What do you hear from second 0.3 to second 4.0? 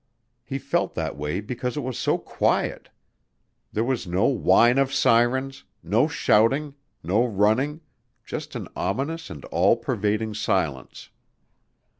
He felt that way because it was so quiet. There